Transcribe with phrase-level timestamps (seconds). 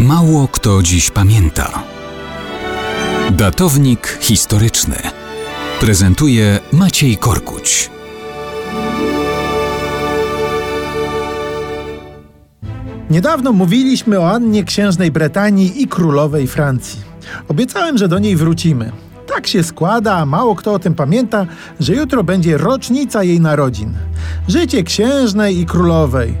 [0.00, 1.82] Mało kto dziś pamięta.
[3.30, 4.96] Datownik historyczny
[5.80, 7.90] prezentuje Maciej Korkuć.
[13.10, 17.00] Niedawno mówiliśmy o Annie Księżnej Bretanii i Królowej Francji.
[17.48, 18.92] Obiecałem, że do niej wrócimy.
[19.34, 21.46] Tak się składa, mało kto o tym pamięta,
[21.80, 23.94] że jutro będzie rocznica jej narodzin.
[24.48, 26.34] Życie księżnej i królowej.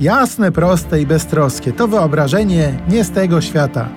[0.00, 1.72] Jasne, proste i beztroskie.
[1.72, 3.88] To wyobrażenie nie z tego świata.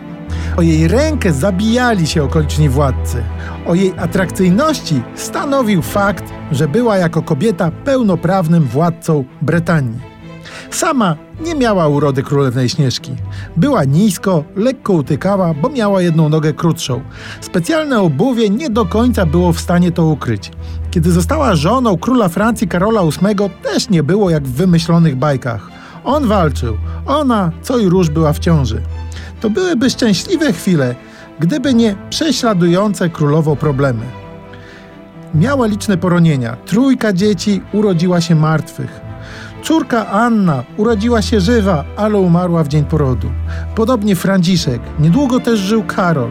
[0.58, 3.24] O jej rękę zabijali się okoliczni władcy.
[3.68, 10.00] O jej atrakcyjności stanowił fakt, że była jako kobieta pełnoprawnym władcą Brytanii.
[10.72, 13.16] Sama nie miała urody królewnej Śnieżki.
[13.58, 17.02] Była nisko, lekko utykała, bo miała jedną nogę krótszą.
[17.42, 20.52] Specjalne obuwie nie do końca było w stanie to ukryć.
[20.92, 25.70] Kiedy została żoną króla Francji Karola VIII, też nie było jak w wymyślonych bajkach.
[26.04, 28.82] On walczył, ona co i róż była w ciąży.
[29.42, 30.96] To byłyby szczęśliwe chwile,
[31.40, 34.06] gdyby nie prześladujące królową problemy.
[35.36, 36.58] Miała liczne poronienia.
[36.66, 39.09] Trójka dzieci urodziła się martwych.
[39.64, 43.28] Córka Anna urodziła się żywa, ale umarła w dzień porodu.
[43.76, 44.82] Podobnie Franciszek.
[45.00, 46.30] Niedługo też żył Karol.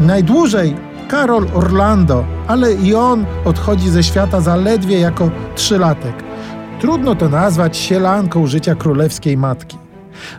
[0.00, 0.76] Najdłużej
[1.08, 6.14] Karol Orlando, ale i on odchodzi ze świata zaledwie jako trzylatek.
[6.80, 9.78] Trudno to nazwać sielanką życia królewskiej matki.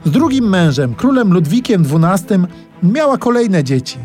[0.05, 2.37] Z drugim mężem, królem Ludwikiem XII,
[2.83, 3.97] miała kolejne dzieci.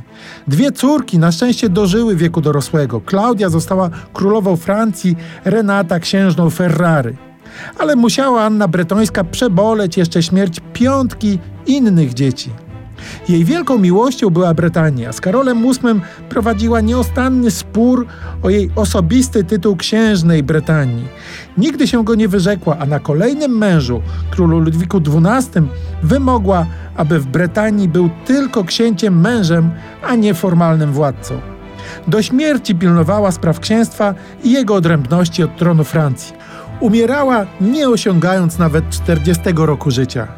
[0.48, 3.00] Dwie córki na szczęście dożyły wieku dorosłego.
[3.00, 7.25] Klaudia została królową Francji, Renata księżną Ferrary.
[7.78, 12.50] Ale musiała Anna Bretońska przeboleć jeszcze śmierć piątki innych dzieci.
[13.28, 15.12] Jej wielką miłością była Brytania.
[15.12, 18.06] Z Karolem VIII prowadziła nieustanny spór
[18.42, 21.08] o jej osobisty tytuł księżnej Brytanii.
[21.58, 25.62] Nigdy się go nie wyrzekła, a na kolejnym mężu, królu Ludwiku XII,
[26.02, 29.70] wymogła, aby w Brytanii był tylko księciem mężem,
[30.02, 31.34] a nie formalnym władcą.
[32.08, 34.14] Do śmierci pilnowała spraw księstwa
[34.44, 36.34] i jego odrębności od tronu Francji.
[36.80, 40.28] Umierała nie osiągając nawet 40 roku życia.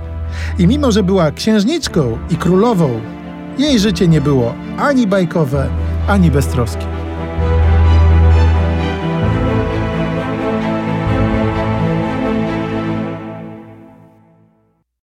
[0.58, 3.00] I mimo, że była księżniczką i królową,
[3.58, 5.68] jej życie nie było ani bajkowe,
[6.08, 7.07] ani beztroskie.